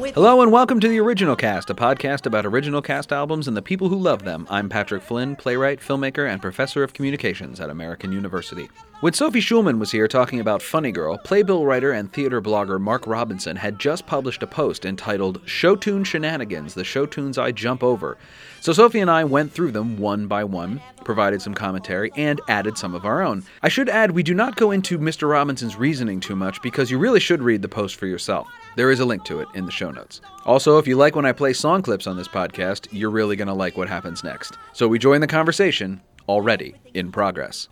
[0.00, 3.60] Hello and welcome to the Original Cast, a podcast about original cast albums and the
[3.60, 4.46] people who love them.
[4.48, 8.70] I'm Patrick Flynn, playwright, filmmaker, and professor of communications at American University.
[9.00, 13.06] When Sophie Schulman was here talking about Funny Girl, playbill writer and theater blogger Mark
[13.06, 17.82] Robinson had just published a post entitled Show Tune Shenanigans, the show tunes I jump
[17.82, 18.16] over.
[18.62, 22.78] So Sophie and I went through them one by one, provided some commentary, and added
[22.78, 23.44] some of our own.
[23.62, 25.28] I should add, we do not go into Mr.
[25.28, 28.48] Robinson's reasoning too much because you really should read the post for yourself.
[28.76, 30.20] There is a link to it in the show notes.
[30.46, 33.48] Also, if you like when I play song clips on this podcast, you're really going
[33.48, 34.56] to like what happens next.
[34.72, 37.68] So we join the conversation already in progress.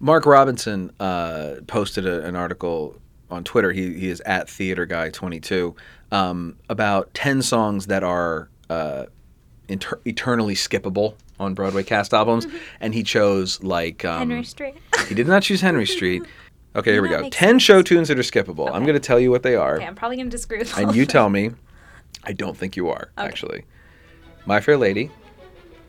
[0.00, 2.98] Mark Robinson uh, posted a, an article
[3.30, 3.70] on Twitter.
[3.72, 5.76] He, he is at Theater Guy 22
[6.10, 9.06] um, about 10 songs that are uh,
[9.68, 12.46] inter- eternally skippable on Broadway cast albums,
[12.80, 14.74] and he chose like um, Henry Street.
[15.08, 16.22] he did not choose Henry Street.
[16.76, 17.22] Okay, here we go.
[17.22, 18.70] makes 10 show tunes that are skippable.
[18.72, 20.94] I'm going to tell you what they are okay, I'm probably gonna disagree with and
[20.94, 21.50] you tell me
[22.24, 23.64] I don't think you are, actually.
[24.46, 25.10] My Fair Lady,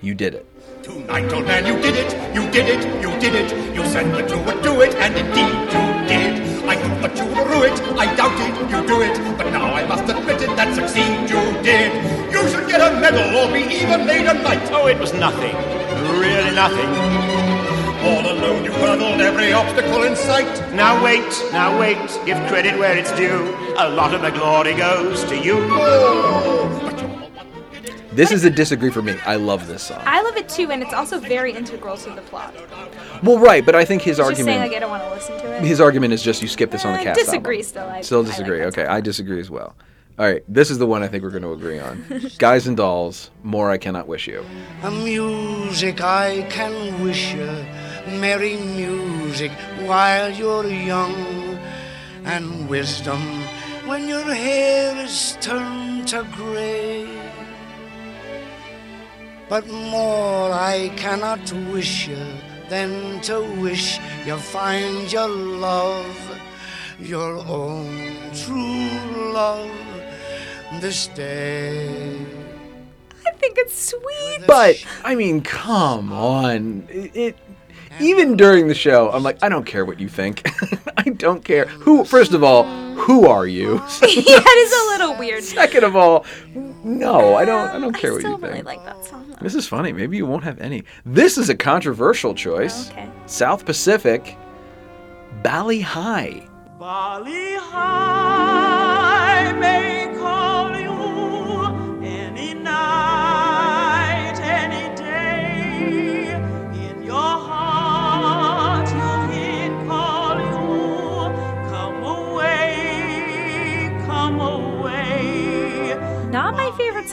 [0.02, 0.48] you did it.
[0.84, 3.76] Tonight, old man, you did it, you did it, you did it.
[3.76, 6.42] You said that you would do it, and indeed you did.
[6.68, 9.38] I thought that you would rue it, I doubted you do it.
[9.38, 11.92] But now I must admit it, that succeed you did.
[12.32, 14.72] You should get a medal or be even made a knight.
[14.72, 15.56] Oh, it was nothing.
[16.18, 17.51] Really nothing.
[18.04, 20.74] All alone you hurdled every obstacle in sight.
[20.74, 21.98] Now wait, now wait.
[22.26, 23.56] Give credit where it's due.
[23.78, 25.62] A lot of the glory goes to you.
[28.14, 29.16] This is a disagree for me.
[29.26, 30.02] I love this song.
[30.06, 32.54] I love it too, and it's also very integral to the plot.
[33.24, 35.38] Well, right, but I think his Just argument saying, like I don't want to listen
[35.40, 35.64] to it.
[35.64, 37.68] his argument is just you skip this on the Uh, cast disagree album.
[37.70, 38.60] still, I- still I like disagree.
[38.60, 38.86] that okay.
[38.86, 39.76] I disagree as well.
[40.20, 42.04] All right, this is the one I think we're going to agree on.
[42.38, 44.44] Guys and Dolls, More I Cannot Wish You.
[44.84, 47.50] A music I can wish you,
[48.08, 49.52] merry music
[49.86, 51.60] while you're young,
[52.26, 53.22] and wisdom
[53.86, 57.08] when your hair is turned to grey.
[59.50, 62.24] But more I cannot wish you
[62.70, 66.42] than to wish you find your love,
[67.00, 69.70] your own true love,
[70.80, 72.16] this day.
[73.28, 74.48] I think it's sweet.
[74.48, 76.88] But I mean, come on.
[76.88, 77.38] It, it
[78.00, 80.42] even during the show, I'm like, I don't care what you think.
[80.98, 81.66] I don't care.
[81.66, 82.64] Who first of all,
[82.96, 83.76] who are you?
[84.02, 85.44] yeah, it is a little weird.
[85.44, 86.26] Second of all,
[86.84, 88.52] no, I don't I don't care I what still you think.
[88.54, 89.28] really like that song.
[89.30, 89.38] though.
[89.42, 89.92] This is funny.
[89.92, 90.84] Maybe you won't have any.
[91.06, 92.90] This is a controversial choice.
[92.90, 93.10] Oh, okay.
[93.26, 94.38] South Pacific,
[95.44, 96.48] Bali Ha'i.
[96.80, 99.54] Bali Ha'i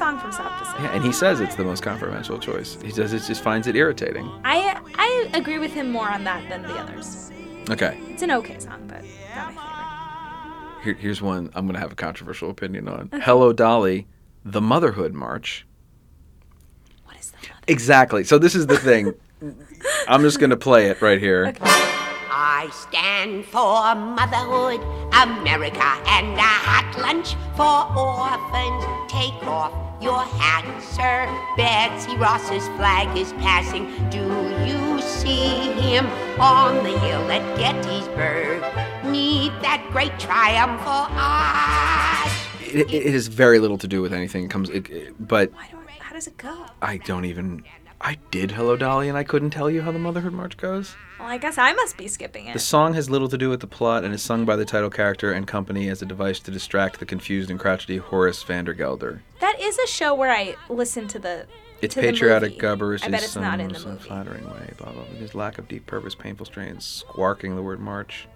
[0.09, 0.81] song from South Pacific.
[0.83, 2.79] Yeah, and he says it's the most controversial choice.
[2.83, 4.31] He says it just finds it irritating.
[4.45, 7.31] I I agree with him more on that than the others.
[7.71, 9.05] Okay, It's an okay song, but
[9.37, 13.11] not my here, here's one I'm going to have a controversial opinion on.
[13.23, 14.07] Hello, Dolly,
[14.45, 15.67] the Motherhood March.
[15.67, 17.05] favorite.
[17.05, 17.65] What is that?
[17.67, 18.25] Exactly.
[18.25, 19.13] So this is the thing.
[20.09, 21.49] I'm just going to play it right here.
[21.49, 21.59] Okay.
[21.61, 24.81] I stand for motherhood,
[25.13, 29.13] America, and a hot lunch for orphans.
[29.13, 31.27] Take off your hat, sir.
[31.57, 33.87] Betsy Ross's flag is passing.
[34.11, 34.19] Do
[34.67, 36.07] you see him
[36.41, 38.63] on the hill at Gettysburg?
[39.11, 42.33] Need that great triumphal arch.
[42.75, 44.45] It, it has very little to do with anything.
[44.45, 45.79] It comes, it, it- but I don't.
[45.99, 46.65] How does it go?
[46.81, 47.65] I don't even.
[48.01, 50.95] I did Hello, Dolly, and I couldn't tell you how the Motherhood March goes.
[51.19, 52.53] Well, I guess I must be skipping it.
[52.53, 54.91] The song has little to do with the plot and is sung by the title
[54.91, 59.21] character and company as a device to distract the confused and crotchety Horace Vandergelder.
[59.41, 61.47] That is a show where I listen to the.
[61.81, 64.09] Its to patriotic gubbers I bet it's not in the movie.
[64.09, 65.05] flattering way, blah blah.
[65.05, 68.27] His lack of deep purpose, painful strains, squarking the word march.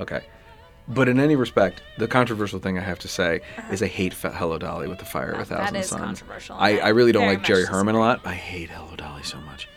[0.00, 0.24] Okay.
[0.88, 3.40] But in any respect, the controversial thing I have to say
[3.72, 5.44] is I hate Fe- Hello Dolly with the Fire of a Uh-huh.
[5.48, 6.00] That- Thousand that is Suns.
[6.02, 6.56] controversial.
[6.58, 8.20] I, I really don't like Jerry much Herman a lot.
[8.24, 9.68] I hate Hello Dolly so much.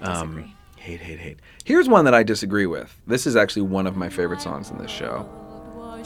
[0.00, 1.38] Um, hate, hate, hate.
[1.64, 2.98] Here's one that I disagree with.
[3.06, 5.28] This is actually one of my favorite songs in this show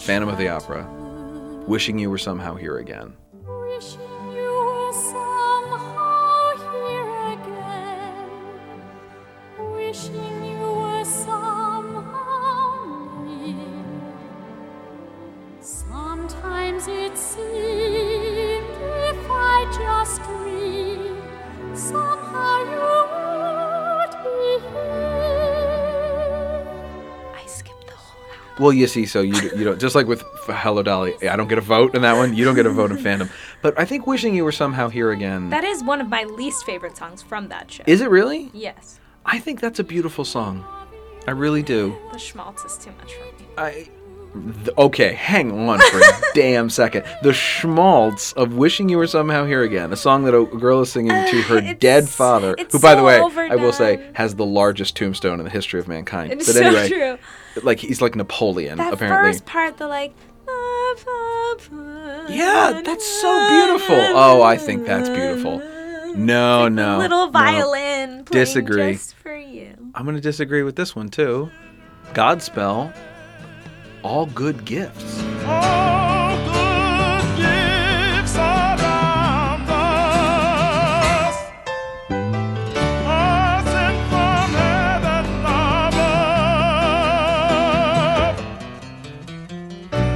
[0.01, 0.85] Phantom of the Opera.
[1.69, 3.13] Wishing you were somehow here again.
[3.47, 4.01] Wishing
[4.33, 6.57] you were somehow
[6.89, 8.31] here again.
[28.61, 31.15] Well, you see, so you you don't just like with Hello Dolly.
[31.29, 32.35] I don't get a vote in that one.
[32.35, 33.31] You don't get a vote in Phantom.
[33.63, 35.49] But I think wishing you were somehow here again.
[35.51, 37.85] That is one of my least favorite songs from that show.
[37.87, 38.51] is it really?
[38.53, 39.01] Yes.
[39.25, 40.65] I think that's a beautiful song.
[41.27, 41.97] I really do.
[42.13, 43.49] The schmaltz is too much for me.
[43.57, 43.89] I.
[44.79, 47.05] okay, hang on for a damn second.
[47.23, 50.93] The schmaltz of "Wishing You Were Somehow Here Again," a song that a girl is
[50.93, 53.05] singing to her dead father, who, by the so
[53.37, 56.33] way, I will say, has the largest tombstone in the history of mankind.
[56.33, 57.19] It's but so anyway, true.
[57.65, 59.33] like he's like Napoleon, That apparently.
[59.33, 60.15] first part, the like.
[62.29, 63.97] Yeah, that's so beautiful.
[63.97, 65.59] Oh, I think that's beautiful.
[66.17, 66.99] No, The no.
[66.99, 68.25] little violin.
[68.25, 68.93] playing Disagree.
[68.93, 69.75] Just for you.
[69.95, 71.51] I'm going to disagree with this one too.
[72.13, 72.93] Godspell,
[74.03, 75.23] all good gifts.
[75.47, 78.37] All good gifts.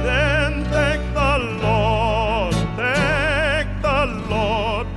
[0.03, 4.87] Then thank the Lord, thank the Lord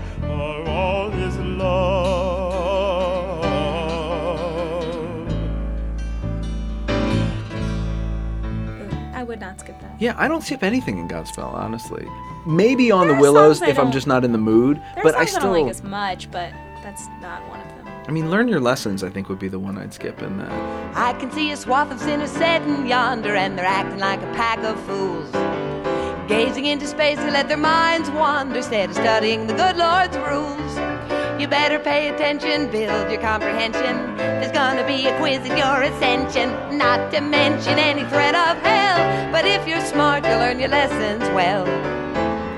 [9.69, 10.01] I would not skip that.
[10.03, 12.07] Yeah, I don't skip anything in Godspell, honestly.
[12.47, 14.39] Maybe on There the are Willows songs I if I'm don't- just not in the
[14.39, 17.47] mood, There but are I songs I still don't like as much, but that's not
[17.49, 17.75] one of them.
[18.07, 20.51] I mean, learn your lessons I think would be the one I'd skip in that.
[20.97, 24.59] I can see a swath of sinners sitting yonder, and they're acting like a pack
[24.61, 25.31] of fools.
[26.27, 30.78] Gazing into space, they let their minds wander instead of studying the good Lord's rules.
[31.49, 34.19] You better pay attention, build your comprehension.
[34.19, 39.33] There's gonna be a quiz in your ascension, not to mention any threat of hell.
[39.33, 41.67] But if you're smart, you'll learn your lessons well.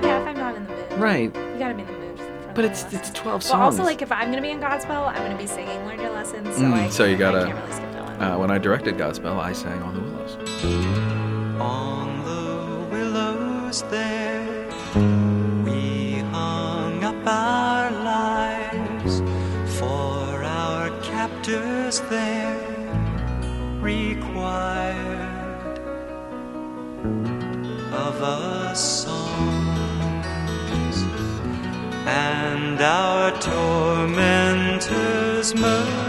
[0.03, 0.93] Yeah, if I'm not in the mood.
[0.99, 1.33] Right.
[1.37, 2.19] You gotta be in the mood.
[2.19, 2.99] for But it's lesson.
[2.99, 3.53] it's 12 songs.
[3.53, 6.11] Well, also, like, if I'm gonna be in Godspell, I'm gonna be singing Learn Your
[6.11, 8.21] Lessons, so, Mm, I, so you gotta- I can't really skip that one.
[8.33, 10.37] uh, when I directed Godspell, I sang On the Willows.
[11.61, 14.30] On the willows there,
[21.91, 22.57] captors there
[23.81, 25.79] required
[27.93, 30.27] of us songs
[32.07, 34.15] and our tormentors
[35.55, 36.07] mirth.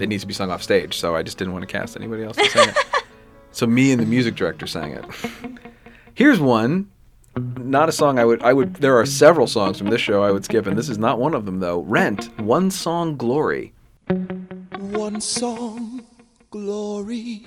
[0.00, 2.22] It needs to be sung off stage, so I just didn't want to cast anybody
[2.22, 2.76] else to sing it.
[3.52, 5.04] so me and the music director sang it.
[6.14, 6.88] Here's one.
[7.38, 10.32] Not a song I would I would there are several songs from this show I
[10.32, 11.80] would skip and this is not one of them though.
[11.80, 13.72] Rent, One Song Glory.
[14.78, 16.02] One song,
[16.50, 17.44] glory.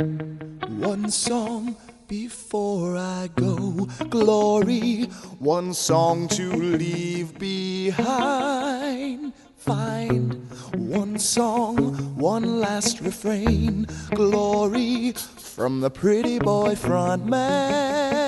[0.68, 1.76] One song
[2.08, 5.04] before I go, glory.
[5.40, 9.34] One song to leave behind.
[9.58, 10.34] Find
[10.76, 18.21] one song, one last refrain, glory from the pretty boy front man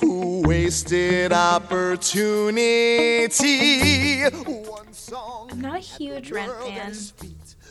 [0.00, 4.22] who wasted opportunity.
[4.24, 5.48] One song.
[5.52, 6.92] I'm not a huge Rent fan.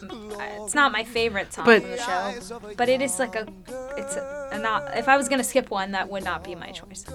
[0.09, 3.47] Uh, It's not my favorite song But- from the show, but it is like a,
[3.97, 4.97] it's a, a not.
[4.97, 7.05] If I was gonna skip one, that would not be my choice.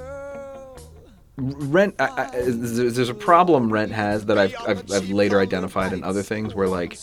[1.41, 5.93] Rent, I, I, there's there's a problem Rent has that I've, I've, I've later identified
[5.93, 6.99] in other things where like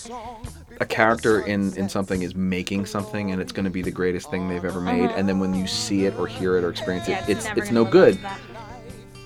[0.79, 4.29] a character in, in something is making something and it's going to be the greatest
[4.29, 5.15] thing they've ever made, uh-huh.
[5.17, 7.59] and then when you see it or hear it or experience it, Yeah, it's never
[7.61, 8.13] it's no good.
[8.15, 8.39] up to that.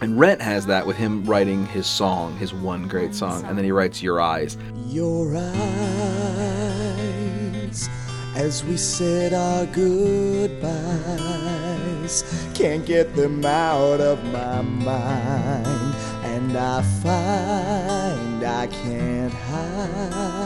[0.02, 3.66] And Rent has that with him writing his song, his one great song, and then
[3.66, 4.58] he writes Your Eyes.
[4.88, 6.70] Your eyes
[8.40, 10.64] as we said our goodbyes.
[12.54, 20.39] Can't get them out of my mind, and I find I can't hide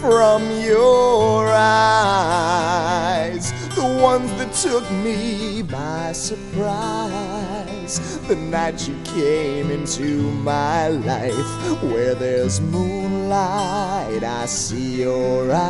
[0.00, 3.52] from your eyes.
[3.74, 7.98] The ones that took me by surprise.
[8.26, 15.60] The night you came into my life, where there's moonlight, I see your eyes.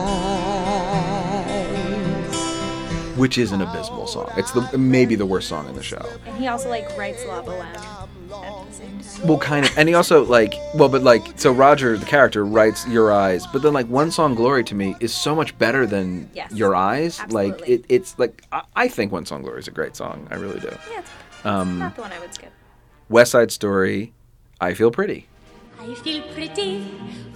[3.16, 4.30] which is an abysmal song.
[4.36, 6.02] It's the maybe the worst song in the show.
[6.24, 9.28] And he also like writes La Boheme at the same time.
[9.28, 12.86] Well, kind of, and he also like well, but like so Roger the character writes
[12.88, 16.30] Your Eyes, but then like One Song Glory to me is so much better than
[16.34, 17.20] Yes, Your Eyes.
[17.28, 20.26] Like it, it's like I, I think One Song Glory is a great song.
[20.30, 20.68] I really do.
[20.90, 22.52] Yeah, it's Um, not the one I would skip.
[23.08, 24.12] West Side Story,
[24.60, 25.26] I Feel Pretty.
[25.80, 26.86] I feel pretty,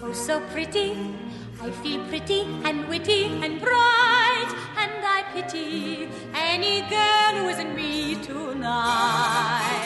[0.03, 0.95] oh so pretty.
[1.65, 8.17] I feel pretty and witty and bright, and I pity any girl who isn't me
[8.17, 9.81] tonight.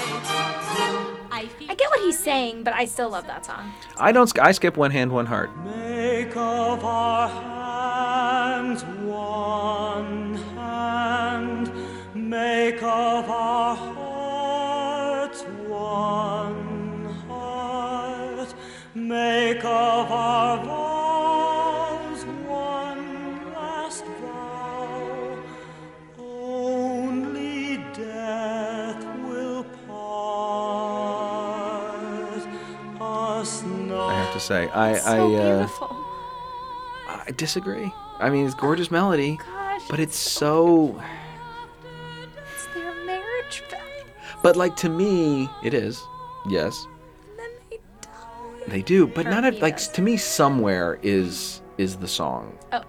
[1.30, 3.72] I, I get what he's saying, but I still love that song.
[3.96, 4.36] I don't.
[4.40, 5.56] I skip one hand, one heart.
[5.64, 11.70] Make of our hands one hand.
[12.12, 14.07] Make of our
[34.50, 34.70] now.
[34.74, 35.96] I have to say, I so I uh, beautiful.
[37.08, 37.92] I disagree.
[38.18, 39.38] I mean, it's gorgeous melody,
[39.88, 41.00] but it's so.
[42.54, 43.78] It's their marriage vow.
[44.42, 46.02] But like to me, it is.
[46.48, 46.86] Yes,
[47.36, 47.78] Then they
[48.68, 49.06] they do.
[49.06, 50.16] But not a, he like to me.
[50.16, 52.58] Somewhere is is the song.
[52.72, 52.82] Oh,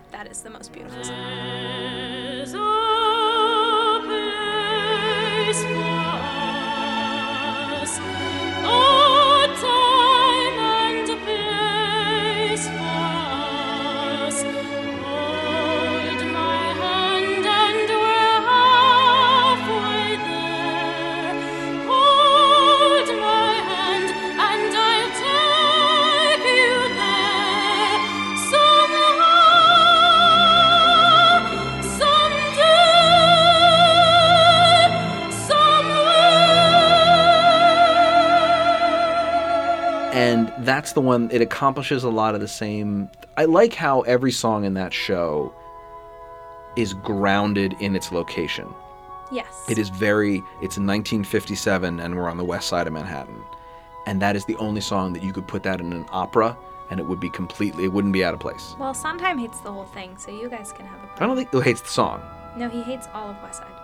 [40.80, 44.64] that's the one it accomplishes a lot of the same i like how every song
[44.64, 45.54] in that show
[46.78, 48.66] is grounded in its location
[49.30, 49.66] Yes.
[49.68, 53.44] it is very it's 1957 and we're on the west side of manhattan
[54.08, 56.56] and that is the only song that you could put that in an opera
[56.90, 59.74] and it would be completely it wouldn't be out of place Well, Sondheim hates the
[59.74, 61.22] whole thing, so you guys can have a.
[61.22, 62.22] i don't think he hates the song
[62.56, 63.76] No, he hates all of West Side.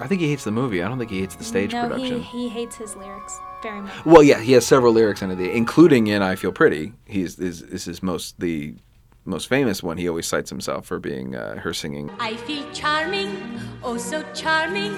[0.00, 2.20] i think he hates the movie i don't think he hates the stage no, production
[2.20, 4.04] he he hates his lyrics very much.
[4.04, 7.62] well yeah he has several lyrics in it including in i feel pretty he's is,
[7.62, 8.74] is his most the
[9.26, 13.36] most famous one he always cites himself for being uh, her singing I feel charming,
[13.84, 14.96] oh so charming.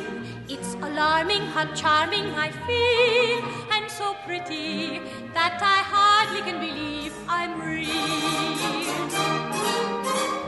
[0.48, 3.42] It's alarming how charming I feel,
[3.74, 5.00] and so pretty
[5.34, 7.88] that I hardly can believe I'm real.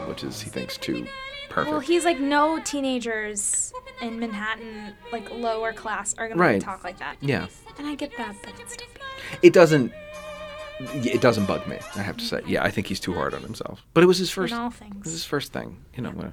[0.08, 1.04] which is he thinks too
[1.48, 3.72] perfect Well, he's like no teenagers
[4.02, 6.60] in Manhattan, like lower class, are gonna Right.
[6.60, 7.16] talk like that.
[7.20, 7.46] yeah
[7.78, 9.38] And I get that, but it's still beautiful.
[9.42, 9.92] it doesn't
[10.80, 13.42] it doesn't bug me i have to say yeah i think he's too hard on
[13.42, 16.30] himself but it was his first all it was his first thing you know uh,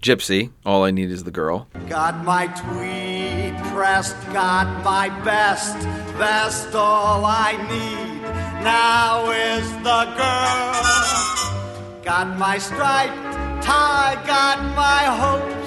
[0.00, 5.74] gypsy all i need is the girl Got my tweed pressed, got my best,
[6.18, 8.22] best all I need
[8.62, 12.02] now is the girl.
[12.02, 13.18] Got my striped
[13.62, 15.59] tie, got my hopes,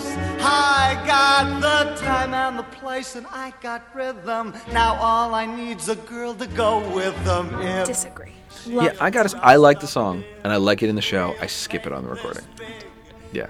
[0.45, 4.53] I got the time and the place, and I got rhythm.
[4.71, 7.53] Now all I need's a girl to go with them.
[7.61, 8.31] If Disagree.
[8.65, 11.35] yeah i gotta s- i like the song and i like it in the show
[11.41, 12.45] i skip it on the recording
[13.33, 13.47] yeah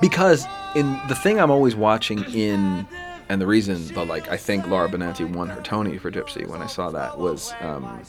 [0.00, 2.86] because in the thing i'm always watching in
[3.28, 6.62] and the reason that like i think laura benanti won her tony for gypsy when
[6.62, 8.00] i saw that was um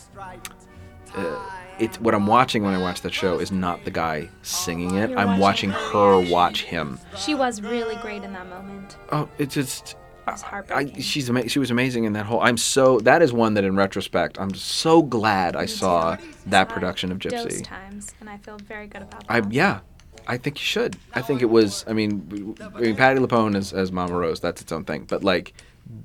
[1.16, 4.96] uh, it's what i'm watching when i watch that show is not the guy singing
[4.96, 8.98] it You're i'm watching watching her watch him She was really great in that moment.
[9.12, 9.96] oh it's just
[10.28, 12.40] It I, she's ama- she was amazing in that whole.
[12.42, 17.12] I'm so that is one that in retrospect I'm so glad I saw that production
[17.12, 17.64] of Gypsy.
[17.64, 19.80] times, and I feel very good about I yeah,
[20.28, 20.96] I think you should.
[21.16, 21.84] I think it was.
[21.88, 25.06] I mean, I mean, Patti LuPone as, as Mama Rose, that's its own thing.
[25.06, 25.54] But like,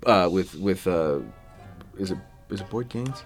[0.07, 1.21] uh, with with uh,
[1.99, 2.19] is it
[2.49, 3.23] is it Boyd Gaines?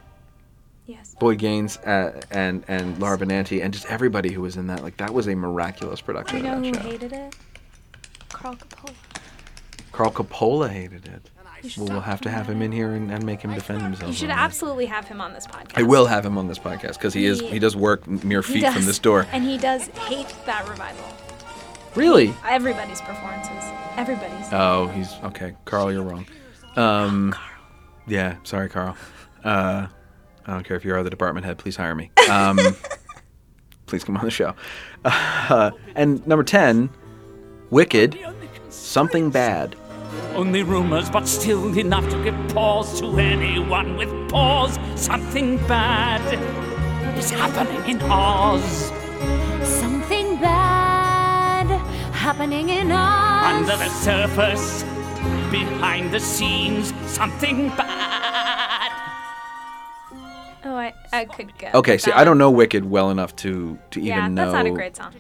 [0.90, 1.14] Yes.
[1.20, 4.82] Boyd Gaines uh, and and Laura Benanti and just everybody who was in that.
[4.82, 6.80] Like that was a miraculous production You know of who show.
[6.80, 7.36] hated it?
[8.30, 8.94] Carl Coppola.
[9.92, 11.30] Carl Coppola hated it.
[11.76, 14.08] Well, we'll have to have him in here and, and make him defend himself.
[14.10, 15.72] You should absolutely have him on this podcast.
[15.76, 18.40] I will have him on this podcast because he is He- he does work mere
[18.40, 19.26] He feet from this door.
[19.30, 21.04] And he does hate that revival.
[21.94, 22.32] Really?
[22.48, 23.62] Everybody's performances.
[23.96, 24.46] Everybody's.
[24.52, 25.54] Oh, he's okay.
[25.66, 26.24] Carl, you're wrong.
[26.76, 27.34] Um,
[28.06, 28.96] yeah, sorry, Carl.
[29.44, 29.88] Uh,
[30.50, 31.58] I don't care if you're the department head.
[31.58, 32.10] Please hire me.
[32.28, 32.58] Um,
[33.86, 34.54] please come on the show.
[35.04, 36.90] Uh, and number ten,
[37.70, 38.18] Wicked,
[38.68, 39.76] something bad.
[40.34, 44.78] Only rumors, but still enough to give pause to anyone with pause.
[44.96, 46.20] Something bad
[47.16, 48.90] is happening in Oz.
[49.62, 51.66] Something bad
[52.12, 53.54] happening in Oz.
[53.54, 54.82] Under the surface,
[55.52, 58.09] behind the scenes, something bad.
[60.80, 61.68] I, I could go.
[61.74, 64.34] Okay, with see, that I don't know Wicked well enough to to even Yeah, know.
[64.44, 65.12] that's not a great song.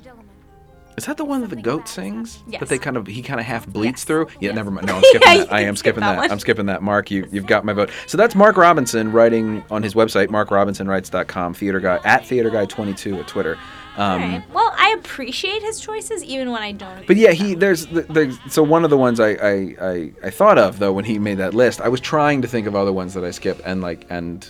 [0.96, 2.42] Is that the one that the goat sings?
[2.46, 2.60] Yes.
[2.60, 4.26] That they kind of he kind of half bleats through.
[4.38, 4.86] Yeah, never mind.
[4.86, 5.52] No, I'm skipping Yeah, you that.
[5.52, 6.18] I can am skip skipping that that.
[6.18, 6.30] one.
[6.30, 6.82] I'm skipping that.
[6.82, 7.90] Mark, you you've got my vote.
[8.06, 11.54] So that's Mark Robinson writing on his website, markrobinsonwrites.com.
[11.54, 13.56] Theater guy at theater guy 22 at Twitter.
[13.96, 14.50] Um, Alright.
[14.52, 16.92] Well, I appreciate his choices even when I don't.
[16.92, 17.06] Agree.
[17.06, 20.30] But yeah, he there's the, there's so one of the ones I, I I I
[20.30, 21.80] thought of though when he made that list.
[21.80, 24.46] I was trying to think of other ones that I skip and like and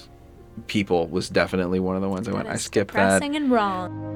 [0.67, 2.49] people was definitely one of the ones I went.
[2.49, 3.23] I skipped that.
[3.23, 4.09] And wrong.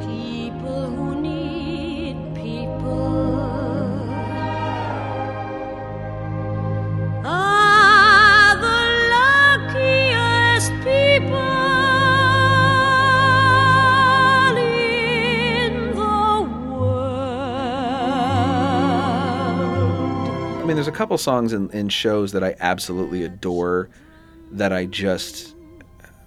[0.00, 2.90] People who need people
[7.24, 8.80] are the
[9.70, 11.49] luckiest people
[20.70, 23.88] mean, there's a couple songs in, in shows that I absolutely adore
[24.52, 25.54] that I just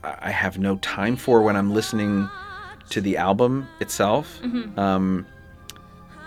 [0.04, 2.30] I have no time for when I'm listening
[2.90, 4.40] to the album itself.
[4.44, 4.78] Mhm.
[4.78, 5.26] Um,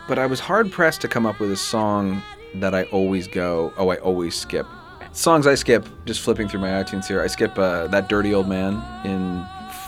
[0.09, 2.23] but I was hard pressed to come up with a song
[2.55, 4.67] that I always go, oh, I always skip.
[5.13, 8.49] Songs I skip, just flipping through my iTunes here, I skip uh, that dirty old
[8.49, 9.45] man in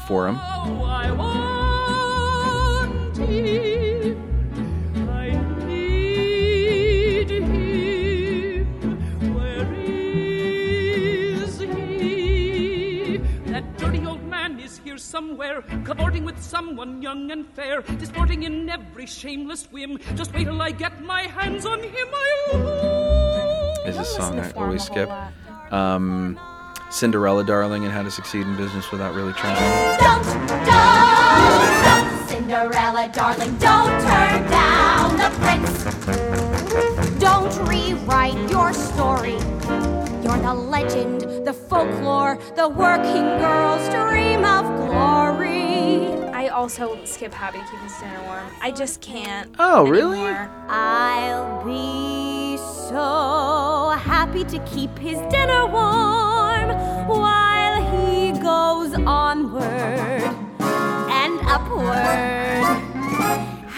[0.06, 0.38] Forum.
[0.42, 1.47] I
[15.08, 19.98] somewhere, cavorting with someone young and fair, disporting in every shameless whim.
[20.14, 22.08] Just wait till I get my hands on him,
[22.52, 23.86] I'll.
[23.86, 25.10] is a song I always skip.
[25.72, 26.38] Um,
[26.90, 29.56] Cinderella Darling and How to Succeed in Business Without Really Trying.
[29.98, 30.24] Don't,
[30.66, 31.24] don't,
[31.84, 35.84] don't, Cinderella, darling, don't turn down the prince.
[37.18, 39.38] Don't rewrite your story.
[40.38, 46.12] You're the legend, the folklore, the working girl's dream of glory.
[46.32, 48.46] I also skip Happy to Keep His Dinner Warm.
[48.60, 49.52] I just can't.
[49.58, 50.20] Oh, really?
[50.68, 56.68] I'll be so happy to keep his dinner warm
[57.08, 62.87] while he goes onward and upward.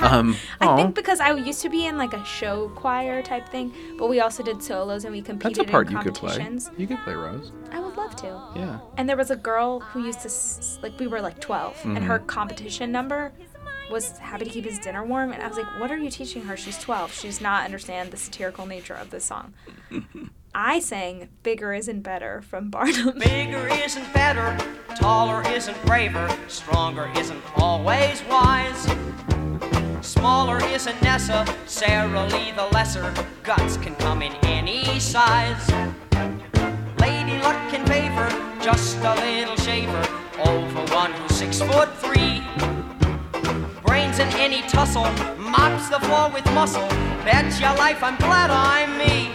[0.02, 0.76] Um, I aw.
[0.76, 4.20] think because I used to be in like a show choir type thing, but we
[4.20, 6.30] also did solos and we competed That's a part in you could play.
[6.30, 6.70] competitions.
[6.76, 7.52] You could play Rose.
[7.72, 8.40] I would love to.
[8.56, 8.78] Yeah.
[8.96, 11.98] And there was a girl who used to s- like we were like 12 and
[12.04, 13.32] her competition number
[13.90, 16.42] was happy to keep his dinner warm and I was like what are you teaching
[16.42, 19.52] her she's 12 she does not understand the satirical nature of this song
[20.54, 24.56] I sang bigger isn't better from Barnum Bigger isn't better,
[24.94, 28.86] taller isn't braver, stronger isn't always wise.
[30.02, 35.68] Smaller isn't necessarily the lesser, guts can come in any size.
[36.98, 38.28] Lady luck can favor
[38.62, 40.06] just a little shaver
[40.46, 42.42] over one who's six foot three.
[43.84, 45.04] Brains in any tussle,
[45.36, 46.88] mops the floor with muscle.
[47.24, 49.30] Bet your life I'm glad I'm me.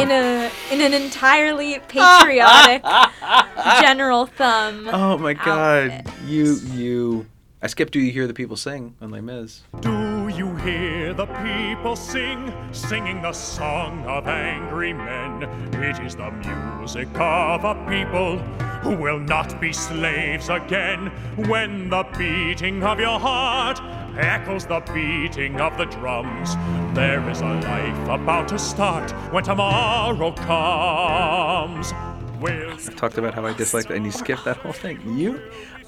[0.00, 2.82] in a in an entirely patriotic
[3.80, 6.04] general thumb Oh my God.
[6.26, 7.26] You, you.
[7.66, 9.64] I skipped Do You Hear the People Sing on Les Mis.
[9.80, 15.42] Do you hear the people sing, singing the song of angry men?
[15.74, 18.38] It is the music of a people
[18.84, 21.08] who will not be slaves again.
[21.48, 23.80] When the beating of your heart
[24.16, 26.54] echoes the beating of the drums,
[26.94, 31.92] there is a life about to start when tomorrow comes.
[32.40, 35.00] Will I talked about how I disliked it, and you skipped that whole thing.
[35.18, 35.40] You,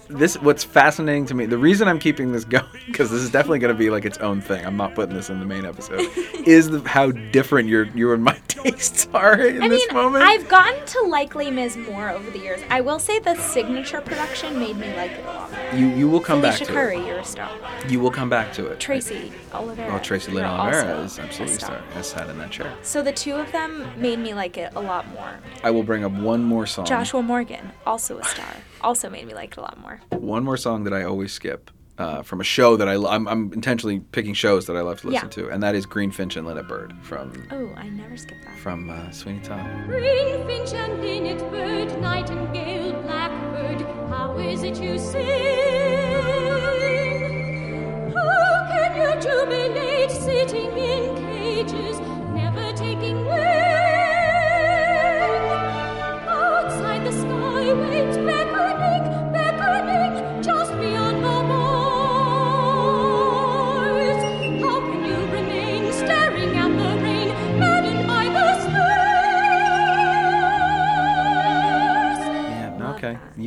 [0.08, 3.58] this, what's fascinating to me, the reason I'm keeping this going, because this is definitely
[3.60, 4.64] going to be like its own thing.
[4.64, 6.00] I'm not putting this in the main episode.
[6.46, 10.24] is the, how different your your and my tastes are in I this mean, moment.
[10.24, 12.60] I've gotten to like Les Mis more over the years.
[12.70, 15.74] I will say the signature production made me like it a lot more.
[15.74, 17.06] you you will come Felicia back to Curry, it.
[17.06, 17.50] you're a star.
[17.88, 18.80] You will come back to it.
[18.80, 19.94] Tracy Olivera.
[19.94, 21.76] Oh, Tracy Lynn Olivera is absolutely a star.
[21.78, 21.92] star.
[21.92, 22.72] Has sat in that chair.
[22.82, 25.38] So the two of them made me like it a lot more.
[25.62, 26.86] I will bring up one more song.
[26.86, 28.46] Joshua Morgan, also a star,
[28.80, 29.97] also made me like it a lot more.
[30.10, 33.26] One more song that I always skip uh, from a show that I lo- I'm,
[33.26, 35.30] I'm intentionally picking shows that I love to listen Yeah.
[35.44, 38.58] to, and that is Greenfinch and Linnet Bird from Oh, I never skipped that.
[38.58, 39.64] from uh, Sweeney Todd.
[39.88, 45.26] Greenfinch and linnet bird, nightingale, blackbird, how is it you sing?
[48.14, 51.98] How can you jubilate sitting in cages,
[52.32, 53.77] never taking wing?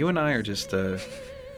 [0.01, 0.97] You and I are just uh,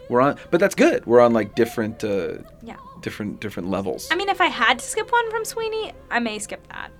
[0.10, 1.06] we're on, but that's good.
[1.06, 2.76] We're on like different, uh, Yeah.
[3.00, 4.10] different different levels.
[4.12, 6.92] I mean, if I had to skip one from Sweeney, I may skip that.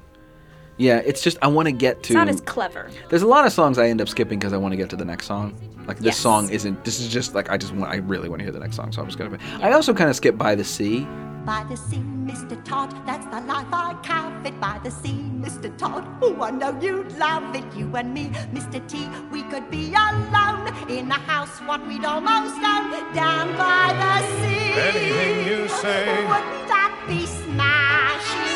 [0.78, 2.14] Yeah, it's just I want to get to.
[2.14, 2.90] It's not as clever.
[3.10, 4.96] There's a lot of songs I end up skipping because I want to get to
[4.96, 5.54] the next song.
[5.86, 6.18] Like this Yes.
[6.20, 6.86] song isn't.
[6.86, 7.92] This is just like I just want.
[7.92, 9.38] I really want to hear the next song, so I'm just gonna.
[9.62, 11.06] I also kind of skip by the sea.
[11.46, 12.56] By the sea, Mr.
[12.64, 14.58] Todd, that's the life I covet.
[14.62, 15.76] By the sea, Mr.
[15.78, 17.66] Todd, oh, I know you'd love it.
[17.76, 18.80] You and me, Mr.
[18.88, 24.16] T, we could be alone in a house what we'd almost own down by the
[24.40, 24.72] sea.
[24.74, 26.06] Anything you say.
[26.32, 28.54] Wouldn't that be smashing?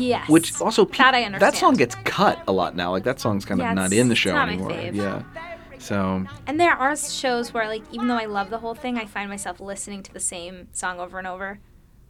[0.00, 0.28] Yes.
[0.28, 1.52] Which also pe- That I understand.
[1.54, 2.92] that song gets cut a lot now.
[2.92, 4.70] Like that song's kind of Yeah, not in the show not my anymore.
[4.70, 4.94] fave.
[4.94, 5.22] Yeah.
[5.78, 9.06] So And there are shows where, like, even though I love the whole thing, I
[9.06, 11.60] find myself listening to the same song over and over.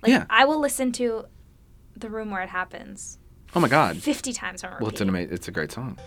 [0.02, 0.24] Like, Yeah.
[0.30, 1.26] I will listen to
[1.96, 3.18] The Room Where It Happens
[3.54, 3.96] oh my god.
[3.96, 4.82] 50 times on repeat.
[4.82, 5.34] Well, it's an amazing.
[5.34, 5.98] It's a great song.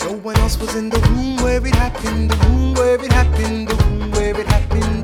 [0.00, 3.68] No one else was in the room where it happened, the room where it happened,
[3.68, 5.02] the room where it happened.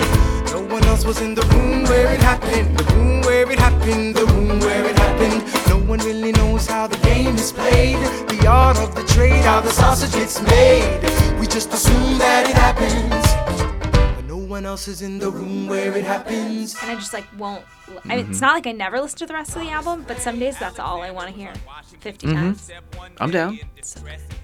[0.53, 4.15] No one else was in the room where it happened, the room where it happened,
[4.15, 5.43] the room where it happened.
[5.69, 9.61] No one really knows how the game is played, the art of the trade, how
[9.61, 11.20] the sausage gets made.
[11.41, 15.97] We just assume that it happens, but no one else is in the room where
[15.97, 16.77] it happens.
[16.83, 17.65] and I just, like, won't.
[18.05, 18.43] I mean, it's Mhm.
[18.43, 20.79] not like I never listen to the rest of the album, but some days that's
[20.79, 21.53] all I want to hear
[22.01, 22.35] 50 Mhm.
[22.35, 22.71] times.
[23.19, 23.59] I'm down.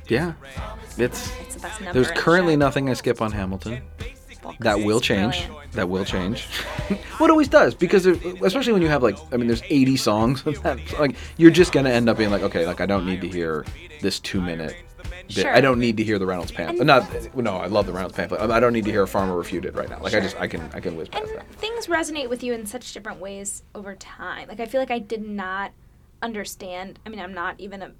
[0.09, 0.33] Yeah.
[0.97, 1.31] It's.
[1.43, 3.83] It's the best number There's in the currently nothing I skip on Hamilton.
[4.61, 5.47] That will change.
[5.47, 5.73] brilliant.
[5.73, 6.47] That will change.
[7.19, 10.45] what always does because it, especially when you have like I mean there's 80 songs
[10.63, 13.29] that, like you're just gonna end up being like okay like I don't need to
[13.29, 13.65] hear
[14.03, 14.77] this two minute.
[15.27, 15.35] Bit.
[15.43, 15.55] Sure.
[15.55, 16.81] I don't need to hear the Reynolds pamphlet.
[16.81, 18.41] And- Not no, I love the Reynolds pamphlet.
[18.51, 20.01] I don't need to hear a farmer refuted right now.
[20.01, 21.51] Like I just I can I can whiz past that.
[21.55, 24.49] things resonate with you in such different ways over time.
[24.49, 25.73] Like I feel like I did not
[26.23, 26.99] understand.
[27.05, 27.93] I mean, I'm not even a,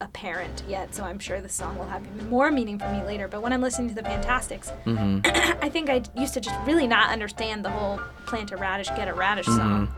[0.00, 3.02] a parent yet, so I'm sure this song will have even more meaning for me
[3.02, 3.28] later.
[3.28, 5.20] But when I'm listening to the Fantasticks, Mm-hmm.
[5.64, 9.08] I think I used to just really not understand the whole plant a radish, get
[9.08, 9.88] a radish song.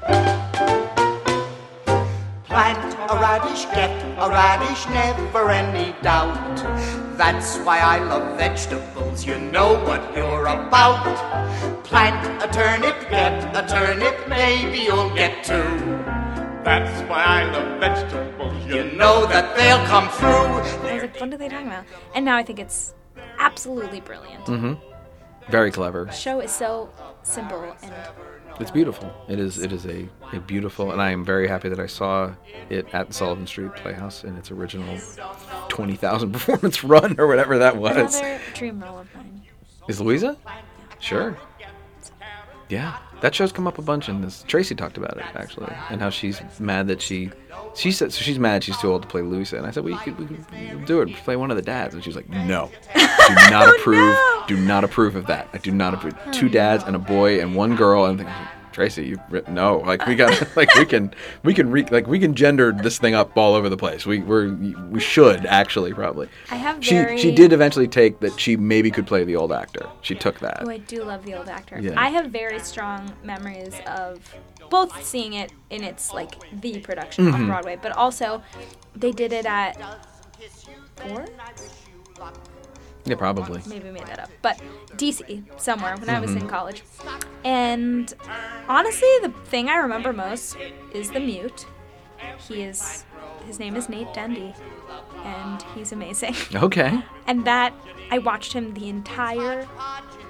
[2.50, 6.56] Plant a radish, get a radish, never any doubt.
[7.16, 11.04] That's why I love vegetables, you know what you're about.
[11.84, 15.62] Plant a turnip, get a turnip, maybe you'll get two.
[16.64, 20.28] That's why I love vegetables, you know that they'll come through.
[20.28, 21.84] I was like, what are they talking about?
[22.16, 22.94] And now I think it's
[23.38, 24.44] absolutely brilliant.
[24.46, 24.74] Mm-hmm.
[25.52, 26.06] Very clever.
[26.06, 26.90] The show is so
[27.22, 27.94] simple and
[28.58, 29.10] It's beautiful.
[29.28, 29.58] It is.
[29.58, 32.32] It is a, a beautiful, and I am very happy that I saw
[32.68, 34.98] it at the Sullivan Street Playhouse in its original
[35.68, 38.18] twenty thousand performance run or whatever that was.
[38.18, 39.42] another dream role of mine.
[39.88, 40.36] Is Louisa?
[40.98, 41.36] Sure.
[42.68, 44.44] Yeah, that show's come up a bunch in this.
[44.46, 47.30] Tracy talked about it actually, and how she's mad that she,
[47.74, 49.92] she said so she's mad she's too old to play Louisa, and I said, well,
[49.92, 52.28] you could, we could do it, play one of the dads, and she was like,
[52.28, 55.48] no, do not oh, approve, do not approve of that.
[55.52, 56.14] I do not approve.
[56.32, 60.06] Two dads and a boy and one girl, and I'm thinking, Tracy, you no, like
[60.06, 63.36] we got, like we can, we can re, like we can gender this thing up
[63.36, 64.06] all over the place.
[64.06, 66.28] We we're we should actually probably.
[66.50, 67.18] I have She very.
[67.18, 69.88] she did eventually take that she maybe could play the old actor.
[70.02, 70.62] She took that.
[70.64, 71.78] Oh, I do love the old actor.
[71.80, 71.94] Yeah.
[71.96, 74.34] I have very strong memories of
[74.70, 77.46] both seeing it in its like the production on Mhm.
[77.48, 78.42] Broadway, but also
[78.94, 79.76] they did it at
[80.96, 81.26] four.
[83.04, 83.62] Yeah, probably.
[83.66, 84.60] Maybe made that up, but
[84.96, 86.48] DC somewhere when I was in Mhm.
[86.50, 86.82] college.
[87.44, 88.12] And
[88.68, 90.56] honestly, the thing I remember most
[90.92, 91.66] is the mute.
[92.48, 93.04] He is
[93.46, 94.54] his name is Nate Dendy,
[95.24, 96.34] and he's amazing.
[96.54, 97.02] Okay.
[97.26, 97.72] and that
[98.10, 99.66] I watched him the entire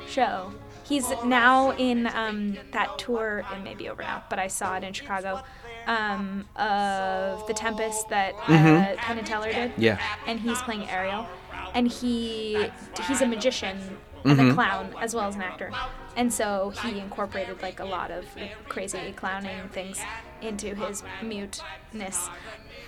[0.09, 0.53] show.
[0.85, 3.45] He's now in um, that tour.
[3.53, 5.43] It may be over now, but I saw it in Chicago.
[5.87, 8.97] Um, of the Tempest that uh, Mhm.
[8.99, 9.73] Penn and Teller did.
[9.79, 9.99] Yeah.
[10.27, 11.27] And he's playing Ariel,
[11.75, 12.71] and he
[13.07, 14.51] he's a magician and Mhm.
[14.51, 15.73] a clown as well as an actor,
[16.17, 18.25] and so he incorporated like a lot of
[18.69, 20.03] crazy clowning things
[20.43, 22.29] into his muteness,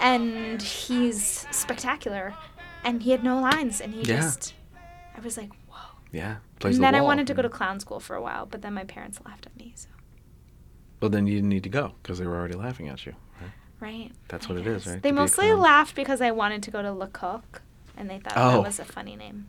[0.00, 2.34] and he's spectacular,
[2.84, 4.16] and he had no lines, and he Yeah.
[4.20, 4.54] just
[5.16, 5.76] I was like, whoa.
[6.10, 6.36] Yeah.
[6.58, 8.62] Plays and the then I wanted to go to clown school for a while, but
[8.62, 9.72] then my parents laughed at me.
[9.76, 9.88] So
[11.00, 13.14] Well, then you didn't need to go because they were already laughing at you.
[13.40, 13.50] Right?
[13.80, 14.12] right.
[14.28, 15.02] That's what it is, right?
[15.02, 17.60] They To mostly laughed because I wanted to go to Lecoq,
[17.96, 18.52] and they thought Oh.
[18.52, 19.48] that was a funny name.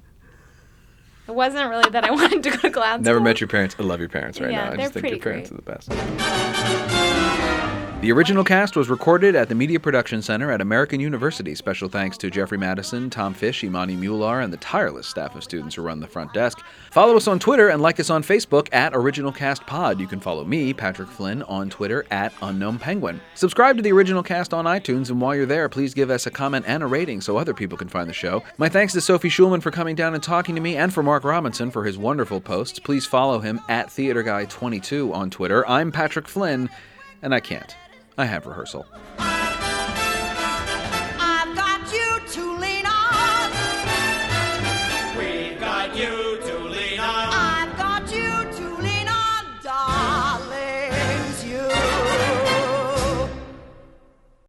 [1.28, 3.24] It wasn't really that I wanted to go to clown Never school.
[3.24, 3.76] met your parents.
[3.80, 4.72] I love your parents right Yeah, now.
[4.74, 5.90] I just think your parents are the best.
[8.04, 11.56] The original cast was recorded at the Media Production Center at American University.
[11.56, 15.76] Special thanks to Jeffrey Madison, Tom Fish, Imani Mular, and the tireless staff of students
[15.76, 16.60] who run the front desk.
[16.92, 20.02] Follow us on Twitter and like us on Facebook at Original Cast Pod.
[20.02, 23.22] You can follow me, Patrick Flynn, on Twitter at Unknown Penguin.
[23.36, 26.32] Subscribe to the original cast on iTunes, and while you're there, please give us a
[26.32, 28.44] comment and a rating so other people can find the show.
[28.58, 31.24] My thanks to Sophie Schulman for coming down and talking to me, and for Mark
[31.24, 32.80] Robinson for his wonderful posts.
[32.80, 35.66] Please follow him at TheaterGuy22 on Twitter.
[35.70, 36.70] I'm Patrick Flynn,
[37.22, 37.74] and I can't.
[38.18, 38.86] I have rehearsal.